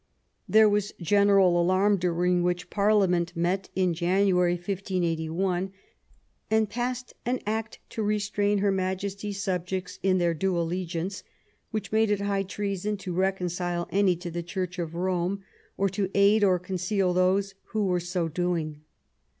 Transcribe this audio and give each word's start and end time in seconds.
There 0.49 0.67
was 0.67 0.93
general 0.99 1.61
alarm, 1.61 1.97
during 1.97 2.41
which 2.41 2.71
Parliament 2.71 3.33
met 3.37 3.69
in 3.75 3.93
January, 3.93 4.53
1581, 4.55 5.71
and 6.49 6.67
passed 6.67 7.13
an 7.23 7.39
Act 7.45 7.77
to 7.89 8.01
Restrain 8.01 8.57
Her 8.57 8.71
Majesty's 8.71 9.43
Subjects 9.43 9.99
in 10.01 10.17
their 10.17 10.33
due 10.33 10.57
Allegiance," 10.57 11.21
which 11.69 11.91
made 11.91 12.09
it 12.09 12.21
high 12.21 12.41
treason 12.41 12.97
to 12.97 13.13
recon 13.13 13.45
cile 13.49 13.85
any 13.91 14.15
to 14.15 14.31
the 14.31 14.41
Church 14.41 14.79
of 14.79 14.95
Rome, 14.95 15.43
or 15.77 15.87
to 15.89 16.09
aid 16.15 16.43
or 16.43 16.57
conceal 16.57 17.13
those 17.13 17.53
who 17.65 17.85
were 17.85 17.99
so 17.99 18.27
doing. 18.27 18.81